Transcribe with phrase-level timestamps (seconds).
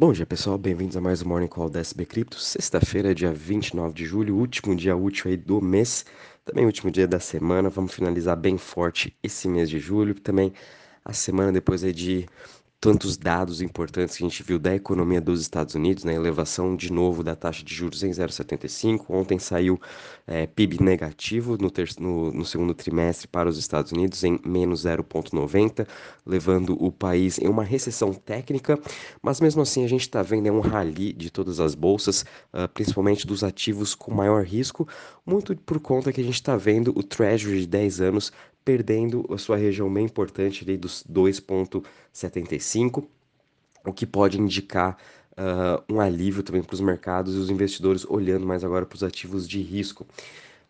[0.00, 2.38] Bom dia pessoal, bem-vindos a mais um Morning Call da SB Cripto.
[2.38, 6.06] Sexta-feira, dia 29 de julho, último dia útil aí do mês,
[6.44, 7.68] também último dia da semana.
[7.68, 10.52] Vamos finalizar bem forte esse mês de julho, também
[11.04, 12.28] a semana depois aí de
[12.80, 16.14] tantos dados importantes que a gente viu da economia dos Estados Unidos, né?
[16.14, 19.06] Elevação de novo da taxa de juros em 0,75.
[19.08, 19.80] Ontem saiu
[20.26, 25.88] é, PIB negativo no, no, no, segundo trimestre para os Estados Unidos em menos 0,90,
[26.24, 28.78] levando o país em uma recessão técnica.
[29.20, 32.68] Mas mesmo assim a gente está vendo é um rally de todas as bolsas, uh,
[32.72, 34.86] principalmente dos ativos com maior risco,
[35.26, 38.32] muito por conta que a gente está vendo o Treasury de 10 anos
[38.68, 43.02] perdendo a sua região bem importante ali dos 2,75,
[43.82, 44.98] o que pode indicar
[45.32, 49.02] uh, um alívio também para os mercados e os investidores olhando mais agora para os
[49.02, 50.06] ativos de risco.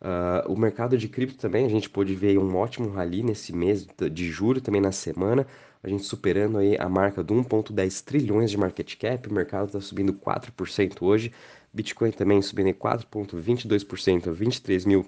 [0.01, 3.85] Uh, o mercado de cripto também, a gente pôde ver um ótimo rally nesse mês
[4.13, 5.45] de julho, também na semana,
[5.83, 9.81] a gente superando aí a marca de 1,10 trilhões de market cap, o mercado está
[9.81, 11.33] subindo 4% hoje,
[11.75, 15.05] Bitcoin também subindo 4,22% a 23 mil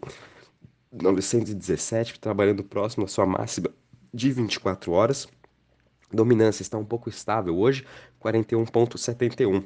[0.92, 3.70] 917, trabalhando próximo à sua máxima
[4.12, 5.28] de 24 horas.
[6.12, 7.86] Dominância está um pouco estável hoje,
[8.20, 9.64] 41,71.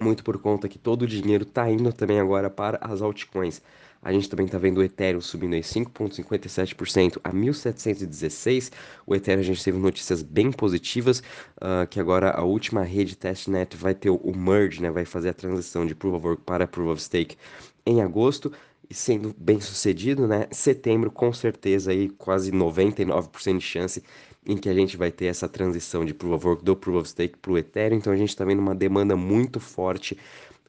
[0.00, 3.60] Muito por conta que todo o dinheiro está indo também agora para as altcoins.
[4.00, 8.70] A gente também está vendo o Ethereum subindo aí 5,57% a 1.716.
[9.04, 11.18] O Ethereum a gente teve notícias bem positivas,
[11.56, 15.34] uh, que agora a última rede testnet vai ter o merge, né, vai fazer a
[15.34, 17.36] transição de Proof of Work para Proof of Stake
[17.84, 18.52] em agosto
[18.90, 20.46] e sendo bem sucedido, né?
[20.50, 24.02] Setembro, com certeza, aí quase 99% de chance
[24.46, 27.08] em que a gente vai ter essa transição de Proof of Work do Proof of
[27.10, 27.98] Stake para o Ethereum.
[27.98, 30.16] Então a gente está vendo uma demanda muito forte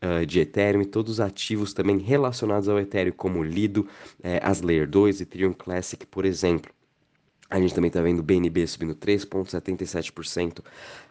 [0.03, 3.87] uh, de Ethereum e todos os ativos também relacionados ao Ethereum, como Lido,
[4.21, 6.71] eh, as Layer 2 e Ethereum Classic, por exemplo.
[7.51, 10.63] A gente também está vendo o BNB subindo 3,77%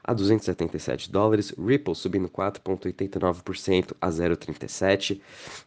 [0.05, 5.20] a 277 dólares, Ripple subindo 4,89% a 0,37,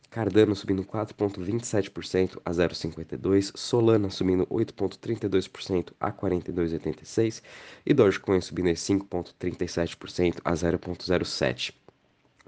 [0.09, 7.41] Cardano subindo 4,27% a 0,52, Solana subindo 8,32% a 42,86
[7.85, 11.73] e Dogecoin subindo 5,37% a 0,07.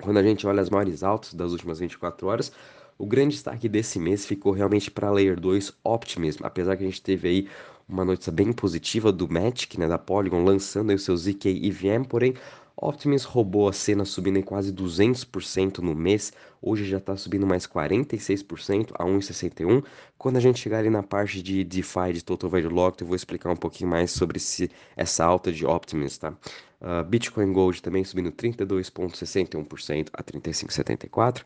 [0.01, 2.53] Quando a gente olha as maiores altas das últimas 24 horas,
[2.97, 6.87] o grande destaque desse mês ficou realmente para a Layer 2 Optimism, apesar que a
[6.87, 7.49] gente teve aí
[7.87, 12.03] uma notícia bem positiva do Matic, né, da Polygon, lançando aí o seu ZK EVM,
[12.07, 12.33] porém
[12.75, 17.67] Optimus roubou a cena subindo em quase 200% no mês, hoje já está subindo mais
[17.67, 19.83] 46% a 1,61.
[20.17, 23.15] Quando a gente chegar ali na parte de DeFi, de Total Value Locked, eu vou
[23.15, 26.33] explicar um pouquinho mais sobre esse, essa alta de Optimus, tá?
[26.81, 31.43] Uh, Bitcoin Gold também subindo 32,61% a 35,74.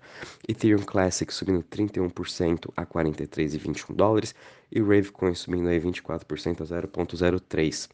[0.48, 4.34] Ethereum Classic subindo 31% a 43,21 dólares.
[4.72, 7.90] E Ravecoin subindo aí 24% a 0,03.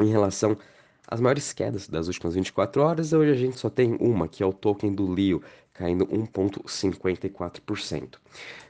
[0.00, 0.58] Em relação
[1.06, 4.46] as maiores quedas das últimas 24 horas, hoje a gente só tem uma, que é
[4.46, 5.40] o token do Leo,
[5.72, 8.16] caindo 1,54%.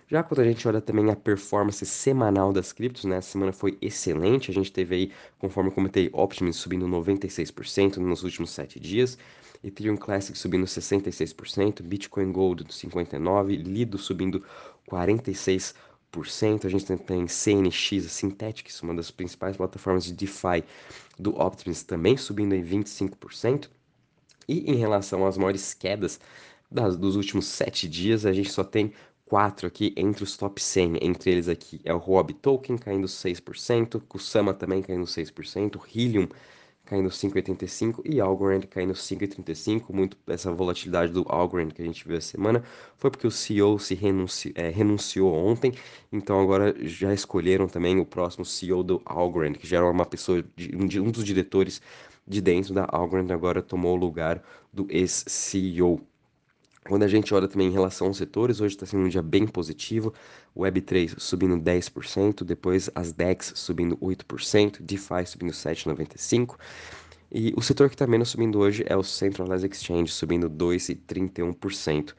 [0.08, 3.16] Já quando a gente olha também a performance semanal das criptos, né?
[3.16, 4.52] A semana foi excelente.
[4.52, 9.18] A gente teve aí, conforme eu comentei, Optimus subindo 96% nos últimos 7 dias.
[9.64, 14.44] Ethereum Classic subindo 66%, Bitcoin Gold 59%, Lido subindo
[14.88, 15.74] 46%.
[16.64, 20.64] A gente tem CNX, a Synthetix, uma das principais plataformas de DeFi
[21.18, 23.68] do Optimus, também subindo em 25%.
[24.48, 26.20] E em relação às maiores quedas
[26.70, 28.92] das, dos últimos sete dias, a gente só tem
[29.24, 30.98] quatro aqui entre os top 100.
[31.02, 36.28] Entre eles aqui é o Huobi Token caindo 6%, Kusama também caindo 6%, Helium
[36.86, 39.92] caindo 5,85 e Algorand caindo 5,35.
[39.92, 42.62] Muito essa volatilidade do Algorand que a gente viu essa semana
[42.96, 45.72] foi porque o CEO se renunci, é, renunciou ontem,
[46.10, 50.42] então agora já escolheram também o próximo CEO do Algorand, que já era uma pessoa,
[50.56, 51.82] de, um dos diretores
[52.26, 54.42] de dentro da Algorand, agora tomou o lugar
[54.72, 56.00] do ex-CEO.
[56.88, 59.46] Quando a gente olha também em relação aos setores, hoje está sendo um dia bem
[59.46, 60.14] positivo.
[60.56, 66.56] Web3 subindo 10%, depois as DEX subindo 8%, DeFi subindo 7,95%.
[67.30, 72.14] E o setor que está menos subindo hoje é o Centralized Exchange, subindo 2,31%.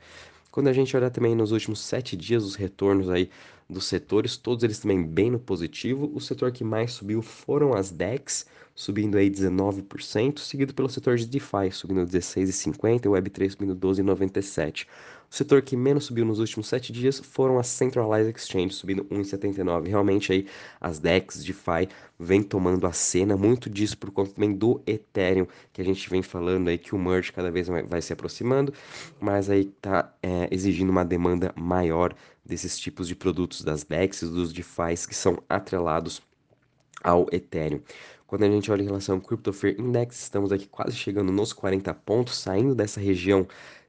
[0.52, 3.30] Quando a gente olha também nos últimos sete dias os retornos aí
[3.70, 6.10] dos setores, todos eles também bem no positivo.
[6.14, 11.26] O setor que mais subiu foram as DEX, subindo aí 19%, seguido pelo setor de
[11.28, 14.86] DeFi, subindo 16,50% e o Web3 subindo 12,97%.
[15.30, 19.86] O setor que menos subiu nos últimos 7 dias foram as Centralized Exchange, subindo 1,79%.
[19.86, 20.48] Realmente aí
[20.80, 25.82] as DEX, DeFi, vem tomando a cena, muito disso por conta também do Ethereum, que
[25.82, 28.74] a gente vem falando aí que o merge cada vez vai se aproximando,
[29.20, 34.54] mas aí tá é, exigindo uma demanda maior desses tipos de produtos das DEX, dos
[34.54, 36.22] DeFi que são atrelados
[37.04, 37.82] ao Ethereum.
[38.28, 41.54] Quando a gente olha em relação ao Crypto Fear Index, estamos aqui quase chegando nos
[41.54, 43.48] 40 pontos, saindo dessa região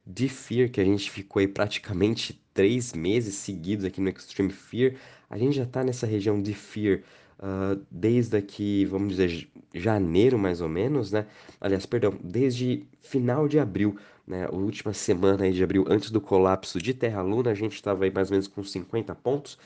[0.08, 4.94] de Fear, que a gente ficou aí praticamente três meses seguidos aqui no Extreme Fear.
[5.28, 7.02] A gente já está nessa região de Fear
[7.38, 11.26] uh, desde aqui, vamos dizer, janeiro mais ou menos, né?
[11.60, 14.46] Aliás, perdão, desde final de abril, né?
[14.46, 18.04] A última semana aí de abril, antes do colapso de Terra Luna, a gente estava
[18.04, 19.58] aí mais ou menos com 50 pontos.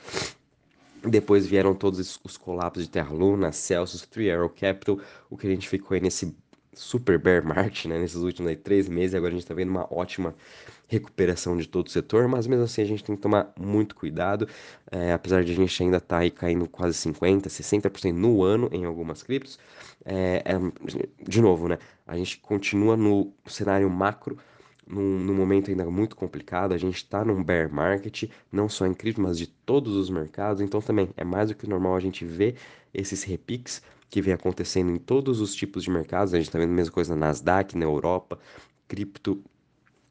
[1.04, 4.98] Depois vieram todos os colapsos de Terra Luna, Celsius, Three Arrow Capital,
[5.28, 6.34] o que a gente ficou aí nesse
[6.74, 9.86] super bear market, né, nesses últimos aí, três meses, agora a gente está vendo uma
[9.92, 10.34] ótima
[10.88, 14.46] recuperação de todo o setor, mas mesmo assim a gente tem que tomar muito cuidado,
[14.90, 18.84] é, apesar de a gente ainda estar tá caindo quase 50%, 60% no ano em
[18.84, 19.58] algumas criptos,
[20.04, 24.36] é, é, de novo, né, a gente continua no cenário macro,
[24.86, 26.72] num, num, momento ainda muito complicado.
[26.72, 30.60] A gente está num bear market, não só em cripto, mas de todos os mercados.
[30.60, 32.56] Então também é mais do que normal a gente ver
[32.92, 36.34] esses repiques que vem acontecendo em todos os tipos de mercados.
[36.34, 38.38] A gente está vendo a mesma coisa na Nasdaq, na Europa,
[38.86, 39.42] cripto,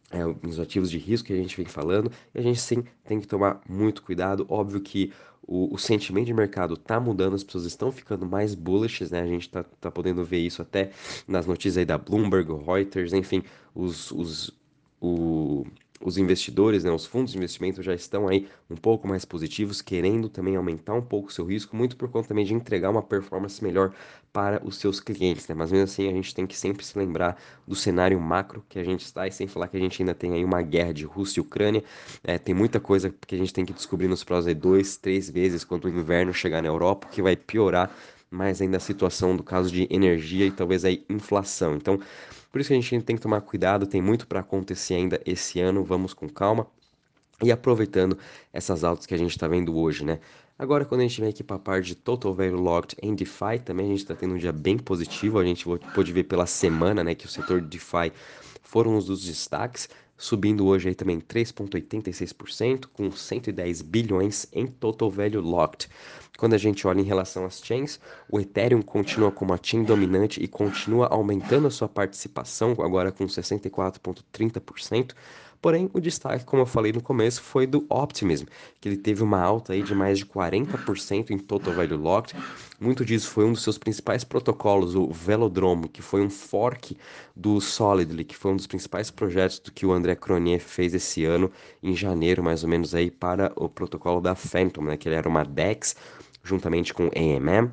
[0.09, 2.11] é, nos ativos de risco que a gente vem falando.
[2.33, 4.45] E a gente sim tem que tomar muito cuidado.
[4.49, 5.13] Óbvio que
[5.43, 9.21] o, o sentimento de mercado está mudando, as pessoas estão ficando mais bullish, né?
[9.21, 10.91] A gente está tá podendo ver isso até
[11.27, 14.60] nas notícias aí da Bloomberg, Reuters, enfim, os, os
[15.01, 15.65] o,
[16.03, 20.29] os investidores, né, os fundos de investimento já estão aí um pouco mais positivos, querendo
[20.29, 23.63] também aumentar um pouco o seu risco, muito por conta também de entregar uma performance
[23.63, 23.93] melhor
[24.31, 25.55] para os seus clientes, né?
[25.55, 27.37] Mas mesmo assim, a gente tem que sempre se lembrar
[27.67, 30.33] do cenário macro que a gente está, e sem falar que a gente ainda tem
[30.33, 31.83] aí uma guerra de Rússia e Ucrânia,
[32.23, 35.63] é, tem muita coisa que a gente tem que descobrir nos próximos dois, três vezes
[35.63, 37.91] quando o inverno chegar na Europa, que vai piorar
[38.29, 41.75] mais ainda a situação do caso de energia e talvez aí inflação.
[41.75, 41.99] Então,
[42.51, 45.59] por isso que a gente tem que tomar cuidado, tem muito para acontecer ainda esse
[45.59, 46.67] ano, vamos com calma.
[47.41, 48.17] E aproveitando
[48.53, 50.19] essas altas que a gente está vendo hoje, né?
[50.59, 53.57] Agora, quando a gente vem aqui para a parte de Total Value Locked em DeFi,
[53.65, 55.39] também a gente está tendo um dia bem positivo.
[55.39, 55.65] A gente
[55.95, 58.11] pôde ver pela semana, né, que o setor de DeFi
[58.61, 59.89] foram um dos destaques,
[60.21, 65.89] subindo hoje aí também 3,86%, com 110 bilhões em Total Value Locked.
[66.37, 70.41] Quando a gente olha em relação às chains, o Ethereum continua como a chain dominante
[70.41, 75.15] e continua aumentando a sua participação, agora com 64,30%.
[75.61, 78.45] Porém, o destaque, como eu falei no começo, foi do Optimism,
[78.79, 82.35] que ele teve uma alta aí de mais de 40% em Total Value Locked.
[82.79, 86.97] Muito disso foi um dos seus principais protocolos, o Velodrome, que foi um fork
[87.35, 91.25] do Solidly, que foi um dos principais projetos do que o André Cronier fez esse
[91.25, 91.51] ano,
[91.83, 95.29] em janeiro mais ou menos aí, para o protocolo da Phantom, né, que ele era
[95.29, 95.95] uma DEX,
[96.43, 97.71] juntamente com AMM,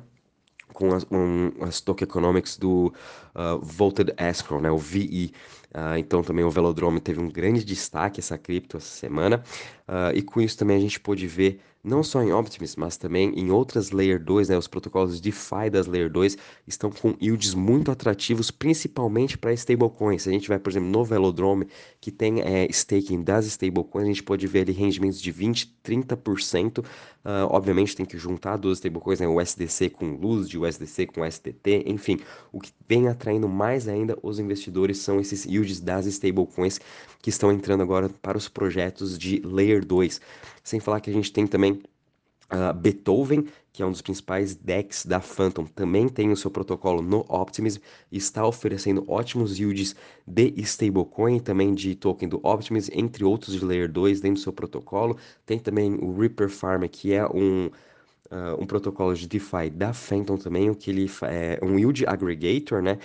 [0.73, 2.93] com as, um, as tokenomics do
[3.33, 5.33] uh, Voted Escrow, né, o VE.
[5.73, 9.43] Uh, então também o Velodrome teve um grande destaque essa cripto essa semana.
[9.87, 13.31] Uh, e com isso também a gente pôde ver não só em Optimus, mas também
[13.39, 16.37] em outras Layer 2, né, os protocolos DeFi das Layer 2
[16.67, 20.23] estão com yields muito atrativos, principalmente para stablecoins.
[20.23, 21.67] Se a gente vai, por exemplo, no Velodrome,
[22.01, 26.83] que tem é, staking das stablecoins, a gente pode ver ali rendimentos de 20, 30%.
[27.23, 31.29] Uh, obviamente tem que juntar duas stablecoins, né, o USDC com Luz, o USDC com
[31.29, 32.19] STT, enfim.
[32.51, 36.79] O que vem atraindo mais ainda os investidores são esses yields das stablecoins
[37.21, 40.21] que estão entrando agora para os projetos de Layer 2.
[40.63, 41.81] Sem falar que a gente tem também
[42.51, 47.01] Uh, Beethoven, que é um dos principais decks da Phantom, também tem o seu protocolo
[47.01, 47.81] no Optimism
[48.11, 49.95] e está oferecendo ótimos yields
[50.25, 54.53] de stablecoin, também de token do Optimism, entre outros de Layer 2 dentro do seu
[54.53, 55.17] protocolo.
[55.45, 57.69] Tem também o Reaper Farm, que é um
[58.31, 62.81] uh, um protocolo de DeFi da Phantom também, o que ele é um yield aggregator,
[62.81, 62.97] né,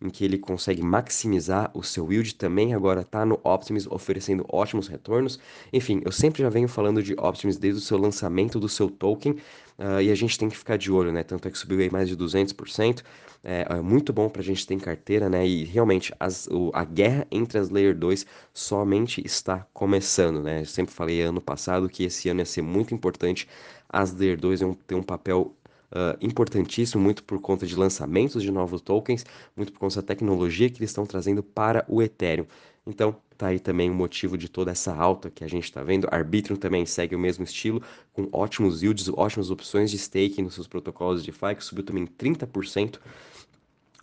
[0.00, 4.88] em que ele consegue maximizar o seu yield também, agora está no Optimus oferecendo ótimos
[4.88, 5.38] retornos.
[5.72, 9.36] Enfim, eu sempre já venho falando de Optimus desde o seu lançamento do seu token,
[9.80, 11.90] uh, e a gente tem que ficar de olho, né, tanto é que subiu aí
[11.90, 13.02] mais de 200%,
[13.42, 15.46] é, é muito bom para a gente ter em carteira, né?
[15.46, 20.60] E realmente as, o, a guerra entre as Layer 2 somente está começando, né?
[20.60, 23.48] Eu sempre falei ano passado que esse ano ia ser muito importante
[23.88, 25.54] as Layer 2 vão ter um papel
[25.92, 30.70] Uh, importantíssimo, muito por conta de lançamentos de novos tokens, muito por conta da tecnologia
[30.70, 32.46] que eles estão trazendo para o Ethereum.
[32.90, 36.08] Então, tá aí também o motivo de toda essa alta que a gente está vendo.
[36.10, 37.82] Arbitrum também segue o mesmo estilo,
[38.12, 42.06] com ótimos yields, ótimas opções de staking nos seus protocolos de DeFi, que subiu também
[42.06, 43.00] 30% uh,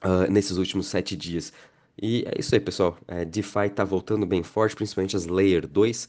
[0.01, 1.53] ah, nesses últimos 7 dias.
[2.01, 2.97] E é isso aí, pessoal.
[3.07, 6.07] É, DeFi está voltando bem forte, principalmente as Layer 2.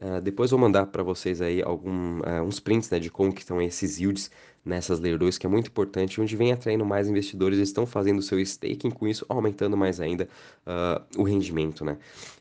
[0.00, 3.40] Uh, depois vou mandar para vocês aí algum, uh, uns prints né, de como que
[3.40, 4.30] estão esses yields
[4.64, 8.38] nessas Layer 2, que é muito importante, onde vem atraindo mais investidores, estão fazendo seu
[8.38, 10.28] staking, com isso aumentando mais ainda
[10.66, 11.98] uh, o rendimento, né?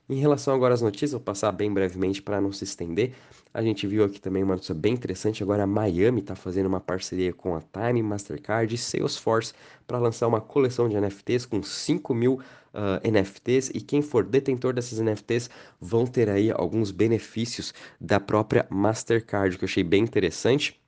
[0.10, 3.14] Em relação agora às notícias, vou passar bem brevemente para não se estender.
[3.54, 5.44] A gente viu aqui também uma notícia bem interessante.
[5.44, 9.54] Agora a Miami está fazendo uma parceria com a Time, Mastercard e Salesforce
[9.86, 12.40] para lançar uma coleção de NFTs com 5 mil uh,
[12.74, 13.70] ah, NFTs.
[13.70, 15.48] E quem for detentor dessas NFTs
[15.80, 17.72] vão ter aí alguns benefícios
[18.02, 20.80] da própria Mastercard, que eu achei bem interessante.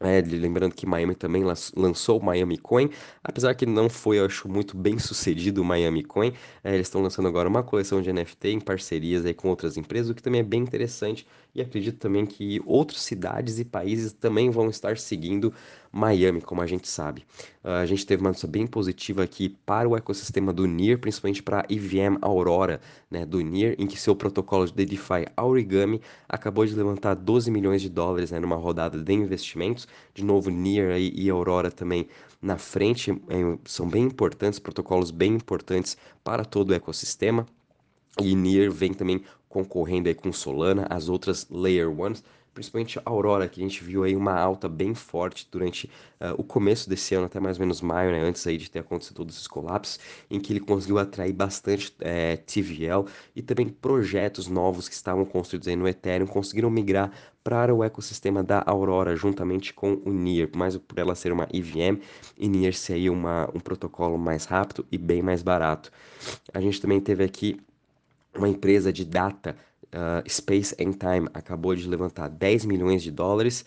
[0.00, 1.44] É, lembrando que Miami também
[1.76, 2.90] lançou o Miami Coin,
[3.22, 6.32] apesar que não foi, eu acho, muito bem sucedido o Miami Coin.
[6.64, 10.10] É, eles estão lançando agora uma coleção de NFT em parcerias aí com outras empresas,
[10.10, 11.26] o que também é bem interessante.
[11.54, 15.54] E acredito também que outras cidades e países também vão estar seguindo
[15.94, 17.24] Miami, como a gente sabe.
[17.62, 21.40] Uh, a gente teve uma notícia bem positiva aqui para o ecossistema do NIR, principalmente
[21.40, 26.66] para a EVM Aurora, né, do NIR, em que seu protocolo de DeFi Origami acabou
[26.66, 29.86] de levantar 12 milhões de dólares né, numa rodada de investimentos.
[30.12, 32.08] De novo, NIR e Aurora também
[32.42, 37.46] na frente, é, são bem importantes, protocolos bem importantes para todo o ecossistema.
[38.20, 42.22] E NIR vem também concorrendo aí com Solana, as outras Layer Ones
[42.54, 46.44] principalmente a Aurora, que a gente viu aí uma alta bem forte durante uh, o
[46.44, 49.34] começo desse ano, até mais ou menos maio, né, antes aí de ter acontecido todos
[49.34, 49.98] esses colapsos,
[50.30, 55.24] em que ele conseguiu atrair bastante é, eh, TVL e também projetos novos que estavam
[55.24, 57.10] construídos aí no Ethereum conseguiram migrar
[57.42, 62.00] para o ecossistema da Aurora, juntamente com o NIR, mais por ela ser uma EVM
[62.38, 65.90] e NIR ser aí uma, um protocolo mais rápido e bem mais barato.
[66.54, 67.60] A gente também teve aqui
[68.34, 69.56] uma empresa de data
[69.94, 73.64] uh, Space and Time acabou de levantar 10 milhões de dólares.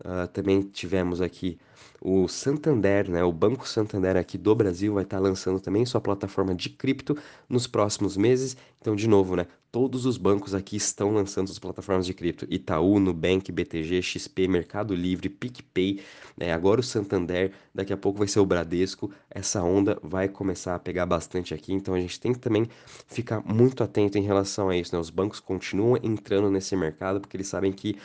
[0.00, 1.58] Uh, também tivemos aqui
[2.00, 6.00] o Santander, né, o Banco Santander aqui do Brasil vai estar tá lançando também sua
[6.00, 7.16] plataforma de cripto
[7.48, 8.56] nos próximos meses.
[8.80, 12.46] Então, de novo, né, todos os bancos aqui estão lançando suas plataformas de cripto.
[12.48, 16.00] Itaú, Nubank, BTG, XP, Mercado Livre, PicPay,
[16.36, 19.10] né, agora o Santander, daqui a pouco vai ser o Bradesco.
[19.28, 22.68] Essa onda vai começar a pegar bastante aqui, então a gente tem que também
[23.08, 24.94] ficar muito atento em relação a isso.
[24.94, 25.00] Né?
[25.00, 27.96] Os bancos continuam entrando nesse mercado porque eles sabem que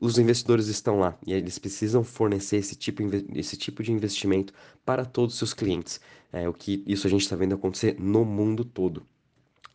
[0.00, 3.02] os investidores estão lá e eles precisam fornecer esse tipo,
[3.34, 4.52] esse tipo de investimento
[4.84, 6.00] para todos os seus clientes.
[6.32, 9.06] É o que isso a gente está vendo acontecer no mundo todo.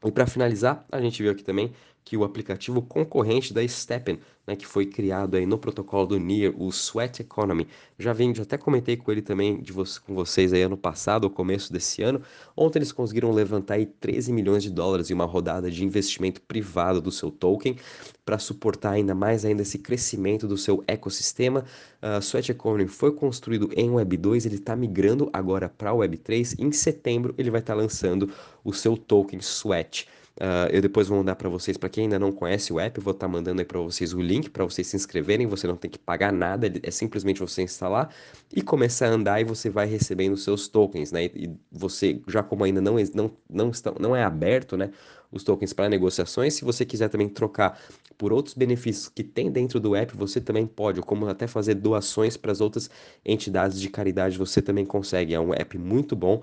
[0.04, 1.72] E para finalizar, a gente viu aqui também
[2.04, 6.54] que o aplicativo concorrente da Steppen, né, que foi criado aí no protocolo do NIR,
[6.58, 7.68] o Sweat Economy,
[7.98, 11.72] já já até comentei com ele também de com vocês aí ano passado, ao começo
[11.72, 12.22] desse ano.
[12.58, 17.00] Ontem eles conseguiram levantar aí 13 milhões de dólares em uma rodada de investimento privado
[17.00, 17.78] do seu token
[18.26, 21.66] para suportar ainda mais ainda esse crescimento do seu ecossistema.
[22.02, 26.56] Uh, Sweat Economy foi construído em Web 2, ele está migrando agora para Web 3.
[26.60, 28.32] Em setembro ele vai estar tá lançando
[28.64, 30.08] o seu token Sweat.
[30.42, 33.12] Uh, eu depois vou mandar para vocês, para quem ainda não conhece o app, vou
[33.12, 35.46] estar tá mandando aí para vocês o link para vocês se inscreverem.
[35.46, 38.12] Você não tem que pagar nada, é simplesmente você instalar
[38.52, 41.26] e começar a andar e você vai recebendo seus tokens, né?
[41.26, 44.90] E você, já como ainda não, não, não, estão, não é aberto, né?
[45.32, 47.80] Os tokens para negociações, se você quiser também trocar
[48.18, 51.76] por outros benefícios que tem dentro do app, você também pode, ou como até fazer
[51.76, 52.90] doações para as outras
[53.24, 55.36] entidades de caridade, você também consegue.
[55.36, 56.42] É um app muito bom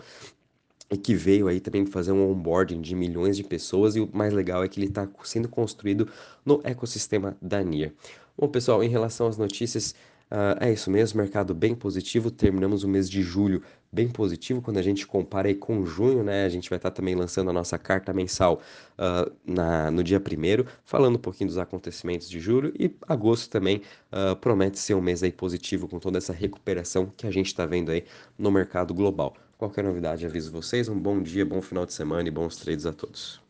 [0.90, 4.32] e que veio aí também fazer um onboarding de milhões de pessoas e o mais
[4.32, 6.08] legal é que ele está sendo construído
[6.44, 7.92] no ecossistema da NIR.
[8.36, 9.94] Bom, pessoal, em relação às notícias,
[10.30, 14.76] uh, é isso mesmo, mercado bem positivo, terminamos o mês de julho bem positivo, quando
[14.76, 17.52] a gente compara aí com junho, né, a gente vai estar tá também lançando a
[17.52, 18.60] nossa carta mensal
[18.98, 23.82] uh, na, no dia primeiro, falando um pouquinho dos acontecimentos de julho, e agosto também
[24.12, 27.66] uh, promete ser um mês aí positivo com toda essa recuperação que a gente está
[27.66, 28.04] vendo aí
[28.38, 29.34] no mercado global.
[29.58, 30.88] Qualquer novidade, aviso vocês.
[30.88, 33.47] Um bom dia, bom final de semana e bons trades a todos.